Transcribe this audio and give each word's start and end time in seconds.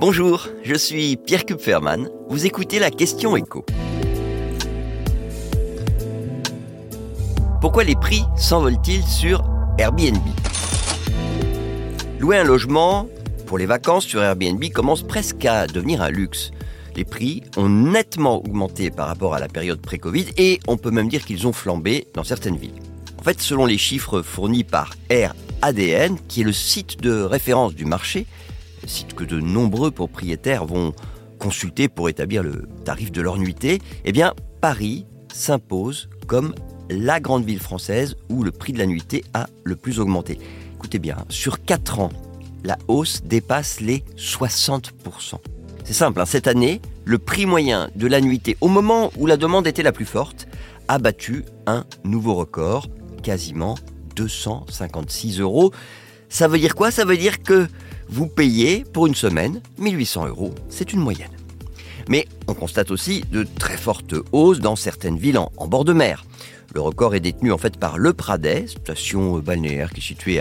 Bonjour, 0.00 0.48
je 0.62 0.74
suis 0.74 1.18
Pierre 1.18 1.44
Kupferman. 1.44 2.08
Vous 2.30 2.46
écoutez 2.46 2.78
la 2.78 2.90
question 2.90 3.36
écho. 3.36 3.66
Pourquoi 7.60 7.84
les 7.84 7.96
prix 7.96 8.22
s'envolent-ils 8.34 9.02
sur 9.02 9.44
Airbnb? 9.76 10.26
Louer 12.18 12.38
un 12.38 12.44
logement 12.44 13.10
pour 13.44 13.58
les 13.58 13.66
vacances 13.66 14.06
sur 14.06 14.22
Airbnb 14.22 14.64
commence 14.72 15.02
presque 15.02 15.44
à 15.44 15.66
devenir 15.66 16.00
un 16.00 16.08
luxe. 16.08 16.50
Les 16.96 17.04
prix 17.04 17.42
ont 17.58 17.68
nettement 17.68 18.38
augmenté 18.38 18.90
par 18.90 19.06
rapport 19.06 19.34
à 19.34 19.38
la 19.38 19.48
période 19.48 19.82
pré-Covid 19.82 20.28
et 20.38 20.60
on 20.66 20.78
peut 20.78 20.90
même 20.90 21.10
dire 21.10 21.26
qu'ils 21.26 21.46
ont 21.46 21.52
flambé 21.52 22.06
dans 22.14 22.24
certaines 22.24 22.56
villes. 22.56 22.80
En 23.18 23.22
fait, 23.22 23.38
selon 23.42 23.66
les 23.66 23.76
chiffres 23.76 24.22
fournis 24.22 24.64
par 24.64 24.94
AirADN, 25.10 26.16
qui 26.26 26.40
est 26.40 26.44
le 26.44 26.54
site 26.54 27.02
de 27.02 27.20
référence 27.20 27.74
du 27.74 27.84
marché, 27.84 28.26
site 28.86 29.14
que 29.14 29.24
de 29.24 29.40
nombreux 29.40 29.90
propriétaires 29.90 30.64
vont 30.64 30.92
consulter 31.38 31.88
pour 31.88 32.08
établir 32.08 32.42
le 32.42 32.68
tarif 32.84 33.10
de 33.12 33.22
leur 33.22 33.38
nuitée, 33.38 33.80
eh 34.04 34.12
bien, 34.12 34.34
Paris 34.60 35.06
s'impose 35.32 36.08
comme 36.26 36.54
la 36.90 37.20
grande 37.20 37.44
ville 37.44 37.60
française 37.60 38.16
où 38.28 38.42
le 38.42 38.50
prix 38.50 38.72
de 38.72 38.78
la 38.78 38.86
nuitée 38.86 39.24
a 39.32 39.46
le 39.64 39.76
plus 39.76 40.00
augmenté. 40.00 40.38
Écoutez 40.74 40.98
bien, 40.98 41.24
sur 41.28 41.64
4 41.64 42.00
ans, 42.00 42.12
la 42.64 42.78
hausse 42.88 43.22
dépasse 43.24 43.80
les 43.80 44.04
60%. 44.16 45.36
C'est 45.84 45.94
simple, 45.94 46.20
hein, 46.20 46.26
cette 46.26 46.46
année, 46.46 46.80
le 47.04 47.18
prix 47.18 47.46
moyen 47.46 47.90
de 47.96 48.06
la 48.06 48.20
nuitée, 48.20 48.56
au 48.60 48.68
moment 48.68 49.10
où 49.16 49.26
la 49.26 49.36
demande 49.36 49.66
était 49.66 49.82
la 49.82 49.92
plus 49.92 50.04
forte, 50.04 50.46
a 50.88 50.98
battu 50.98 51.44
un 51.66 51.84
nouveau 52.04 52.34
record, 52.34 52.88
quasiment 53.22 53.76
256 54.16 55.40
euros. 55.40 55.72
Ça 56.28 56.48
veut 56.48 56.58
dire 56.58 56.74
quoi? 56.74 56.90
Ça 56.90 57.04
veut 57.04 57.16
dire 57.16 57.42
que 57.42 57.68
vous 58.10 58.26
payez 58.26 58.84
pour 58.92 59.06
une 59.06 59.14
semaine 59.14 59.62
1800 59.78 60.26
euros. 60.26 60.52
C'est 60.68 60.92
une 60.92 60.98
moyenne. 60.98 61.30
Mais 62.08 62.26
on 62.48 62.54
constate 62.54 62.90
aussi 62.90 63.24
de 63.30 63.46
très 63.58 63.76
fortes 63.76 64.16
hausses 64.32 64.58
dans 64.58 64.74
certaines 64.74 65.16
villes 65.16 65.38
en, 65.38 65.68
bord 65.68 65.84
de 65.84 65.92
mer. 65.92 66.24
Le 66.74 66.80
record 66.80 67.14
est 67.14 67.20
détenu 67.20 67.52
en 67.52 67.58
fait 67.58 67.76
par 67.76 67.98
Le 67.98 68.12
Pradet, 68.12 68.66
station 68.66 69.38
balnéaire 69.38 69.90
qui 69.92 70.00
est 70.00 70.04
située 70.04 70.40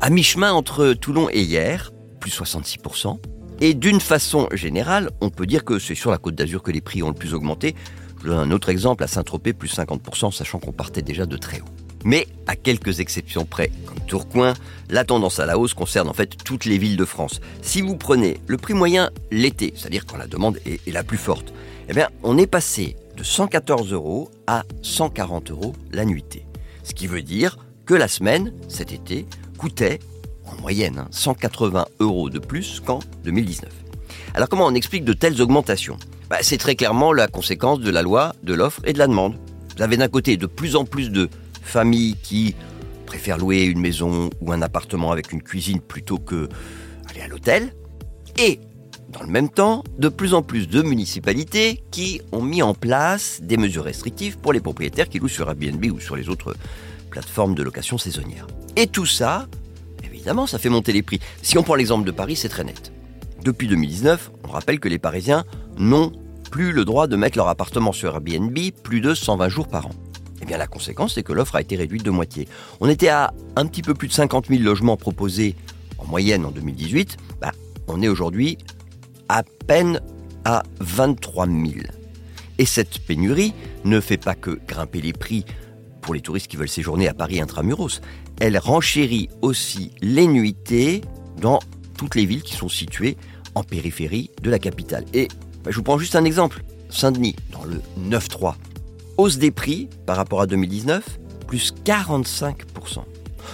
à, 0.00 0.10
mi-chemin 0.10 0.52
entre 0.52 0.94
Toulon 0.94 1.28
et 1.30 1.42
Hier, 1.42 1.92
plus 2.20 2.30
66%. 2.30 3.18
Et 3.60 3.74
d'une 3.74 4.00
façon 4.00 4.48
générale, 4.52 5.10
on 5.20 5.28
peut 5.28 5.46
dire 5.46 5.64
que 5.64 5.78
c'est 5.78 5.94
sur 5.94 6.10
la 6.10 6.18
côte 6.18 6.34
d'Azur 6.34 6.62
que 6.62 6.70
les 6.70 6.80
prix 6.80 7.02
ont 7.02 7.08
le 7.08 7.14
plus 7.14 7.34
augmenté. 7.34 7.74
Je 8.22 8.28
donne 8.28 8.38
un 8.38 8.50
autre 8.50 8.70
exemple 8.70 9.04
à 9.04 9.08
Saint-Tropez, 9.08 9.52
plus 9.52 9.76
50%, 9.76 10.32
sachant 10.32 10.58
qu'on 10.58 10.72
partait 10.72 11.02
déjà 11.02 11.26
de 11.26 11.36
très 11.36 11.60
haut. 11.60 11.83
Mais 12.04 12.28
à 12.46 12.54
quelques 12.54 13.00
exceptions 13.00 13.46
près, 13.46 13.70
comme 13.86 13.98
Tourcoing, 14.06 14.54
la 14.90 15.04
tendance 15.04 15.40
à 15.40 15.46
la 15.46 15.58
hausse 15.58 15.74
concerne 15.74 16.08
en 16.08 16.12
fait 16.12 16.36
toutes 16.44 16.66
les 16.66 16.78
villes 16.78 16.98
de 16.98 17.04
France. 17.06 17.40
Si 17.62 17.80
vous 17.80 17.96
prenez 17.96 18.38
le 18.46 18.58
prix 18.58 18.74
moyen 18.74 19.10
l'été, 19.30 19.72
c'est-à-dire 19.74 20.04
quand 20.06 20.18
la 20.18 20.26
demande 20.26 20.58
est, 20.66 20.86
la 20.90 21.02
plus 21.02 21.16
forte, 21.16 21.52
eh 21.88 22.00
on 22.22 22.38
est 22.38 22.46
passé 22.46 22.96
de 23.16 23.22
114 23.22 23.92
euros 23.92 24.30
à 24.46 24.64
140 24.82 25.50
euros 25.50 25.74
la 25.92 26.04
nuitée. 26.04 26.44
Ce 26.82 26.92
qui 26.92 27.06
veut 27.06 27.22
dire 27.22 27.58
que 27.86 27.94
la 27.94 28.08
semaine, 28.08 28.52
cet 28.68 28.92
été, 28.92 29.26
coûtait 29.56 29.98
en 30.46 30.60
moyenne 30.60 31.06
180 31.10 31.80
hein, 31.80 31.86
euros 32.00 32.28
de 32.28 32.38
plus 32.38 32.80
qu'en 32.80 33.00
2019. 33.24 33.70
Alors 34.34 34.48
comment 34.48 34.66
on 34.66 34.74
explique 34.74 35.04
de 35.04 35.12
telles 35.14 35.40
augmentations? 35.40 35.96
Bah, 36.28 36.38
C'est 36.42 36.58
très 36.58 36.74
clairement 36.74 37.12
la 37.12 37.28
conséquence 37.28 37.80
de 37.80 37.90
la 37.90 38.02
loi 38.02 38.34
de 38.42 38.52
l'offre 38.52 38.80
et 38.84 38.92
de 38.92 38.98
la 38.98 39.06
demande. 39.06 39.36
Vous 39.76 39.82
avez 39.82 39.96
d'un 39.96 40.08
côté 40.08 40.36
de 40.36 40.46
plus 40.46 40.76
en 40.76 40.84
plus 40.84 41.10
de 41.10 41.28
familles 41.64 42.16
qui 42.22 42.54
préfèrent 43.06 43.38
louer 43.38 43.64
une 43.64 43.80
maison 43.80 44.30
ou 44.40 44.52
un 44.52 44.62
appartement 44.62 45.12
avec 45.12 45.32
une 45.32 45.42
cuisine 45.42 45.80
plutôt 45.80 46.18
que 46.18 46.48
aller 47.10 47.20
à 47.20 47.28
l'hôtel. 47.28 47.74
Et 48.38 48.60
dans 49.08 49.22
le 49.22 49.28
même 49.28 49.48
temps, 49.48 49.84
de 49.98 50.08
plus 50.08 50.34
en 50.34 50.42
plus 50.42 50.68
de 50.68 50.82
municipalités 50.82 51.82
qui 51.90 52.20
ont 52.32 52.42
mis 52.42 52.62
en 52.62 52.74
place 52.74 53.40
des 53.42 53.56
mesures 53.56 53.84
restrictives 53.84 54.38
pour 54.38 54.52
les 54.52 54.60
propriétaires 54.60 55.08
qui 55.08 55.18
louent 55.18 55.28
sur 55.28 55.48
Airbnb 55.48 55.84
ou 55.92 56.00
sur 56.00 56.16
les 56.16 56.28
autres 56.28 56.56
plateformes 57.10 57.54
de 57.54 57.62
location 57.62 57.98
saisonnière. 57.98 58.46
Et 58.76 58.88
tout 58.88 59.06
ça, 59.06 59.46
évidemment, 60.02 60.46
ça 60.46 60.58
fait 60.58 60.68
monter 60.68 60.92
les 60.92 61.02
prix. 61.02 61.20
Si 61.42 61.56
on 61.58 61.62
prend 61.62 61.76
l'exemple 61.76 62.04
de 62.04 62.10
Paris, 62.10 62.34
c'est 62.34 62.48
très 62.48 62.64
net. 62.64 62.92
Depuis 63.44 63.68
2019, 63.68 64.32
on 64.48 64.48
rappelle 64.48 64.80
que 64.80 64.88
les 64.88 64.98
Parisiens 64.98 65.44
n'ont 65.78 66.12
plus 66.50 66.72
le 66.72 66.84
droit 66.84 67.06
de 67.06 67.16
mettre 67.16 67.36
leur 67.36 67.48
appartement 67.48 67.92
sur 67.92 68.14
Airbnb 68.14 68.58
plus 68.82 69.00
de 69.00 69.14
120 69.14 69.48
jours 69.48 69.68
par 69.68 69.86
an. 69.86 69.90
Eh 70.46 70.56
la 70.56 70.66
conséquence, 70.66 71.14
c'est 71.14 71.22
que 71.22 71.32
l'offre 71.32 71.56
a 71.56 71.60
été 71.60 71.76
réduite 71.76 72.02
de 72.02 72.10
moitié. 72.10 72.48
On 72.80 72.88
était 72.88 73.08
à 73.08 73.32
un 73.56 73.66
petit 73.66 73.82
peu 73.82 73.94
plus 73.94 74.08
de 74.08 74.12
50 74.12 74.48
000 74.48 74.62
logements 74.62 74.96
proposés 74.96 75.56
en 75.98 76.06
moyenne 76.06 76.44
en 76.44 76.50
2018. 76.50 77.16
Bah, 77.40 77.52
on 77.88 78.02
est 78.02 78.08
aujourd'hui 78.08 78.58
à 79.28 79.42
peine 79.66 80.00
à 80.44 80.62
23 80.80 81.46
000. 81.46 81.62
Et 82.58 82.66
cette 82.66 82.98
pénurie 83.00 83.54
ne 83.84 84.00
fait 84.00 84.16
pas 84.16 84.34
que 84.34 84.58
grimper 84.66 85.00
les 85.00 85.12
prix 85.12 85.44
pour 86.02 86.14
les 86.14 86.20
touristes 86.20 86.48
qui 86.48 86.56
veulent 86.56 86.68
séjourner 86.68 87.08
à 87.08 87.14
Paris 87.14 87.40
intramuros. 87.40 88.00
Elle 88.40 88.58
renchérit 88.58 89.28
aussi 89.42 89.92
les 90.02 90.26
nuitées 90.26 91.00
dans 91.40 91.58
toutes 91.96 92.14
les 92.14 92.26
villes 92.26 92.42
qui 92.42 92.54
sont 92.54 92.68
situées 92.68 93.16
en 93.54 93.62
périphérie 93.62 94.30
de 94.42 94.50
la 94.50 94.58
capitale. 94.58 95.04
Et 95.14 95.28
bah, 95.64 95.70
je 95.70 95.76
vous 95.76 95.82
prends 95.82 95.98
juste 95.98 96.16
un 96.16 96.24
exemple. 96.24 96.62
Saint-Denis, 96.90 97.34
dans 97.50 97.64
le 97.64 97.80
9-3, 98.08 98.54
hausse 99.16 99.38
des 99.38 99.50
prix 99.50 99.88
par 100.06 100.16
rapport 100.16 100.40
à 100.40 100.46
2019, 100.46 101.18
plus 101.46 101.74
45%. 101.84 102.54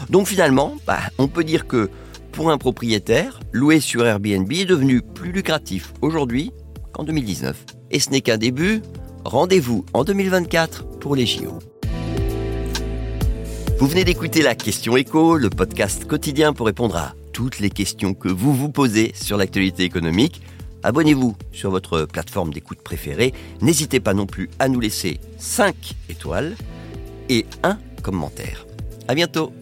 Donc 0.08 0.26
finalement, 0.26 0.76
bah, 0.86 1.00
on 1.18 1.28
peut 1.28 1.44
dire 1.44 1.66
que 1.66 1.90
pour 2.32 2.50
un 2.50 2.58
propriétaire, 2.58 3.40
louer 3.52 3.80
sur 3.80 4.06
Airbnb 4.06 4.50
est 4.52 4.64
devenu 4.64 5.02
plus 5.02 5.32
lucratif 5.32 5.92
aujourd'hui 6.00 6.52
qu'en 6.92 7.04
2019. 7.04 7.64
Et 7.90 8.00
ce 8.00 8.10
n'est 8.10 8.20
qu'un 8.20 8.38
début, 8.38 8.82
rendez-vous 9.24 9.84
en 9.92 10.04
2024 10.04 10.98
pour 10.98 11.16
les 11.16 11.26
JO. 11.26 11.58
Vous 13.78 13.86
venez 13.86 14.04
d'écouter 14.04 14.42
la 14.42 14.54
Question 14.54 14.96
Écho, 14.96 15.36
le 15.36 15.50
podcast 15.50 16.06
quotidien 16.06 16.52
pour 16.52 16.66
répondre 16.66 16.96
à 16.96 17.14
toutes 17.32 17.60
les 17.60 17.70
questions 17.70 18.12
que 18.14 18.28
vous 18.28 18.54
vous 18.54 18.68
posez 18.68 19.12
sur 19.14 19.38
l'actualité 19.38 19.84
économique. 19.84 20.42
Abonnez-vous 20.82 21.36
sur 21.52 21.70
votre 21.70 22.04
plateforme 22.04 22.52
d'écoute 22.52 22.80
préférée. 22.82 23.32
N'hésitez 23.60 24.00
pas 24.00 24.14
non 24.14 24.26
plus 24.26 24.50
à 24.58 24.68
nous 24.68 24.80
laisser 24.80 25.20
5 25.38 25.74
étoiles 26.08 26.56
et 27.28 27.46
un 27.62 27.78
commentaire. 28.02 28.66
À 29.08 29.14
bientôt! 29.14 29.52